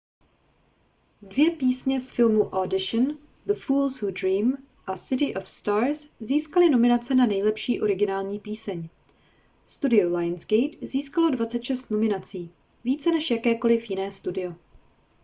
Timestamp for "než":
13.11-13.31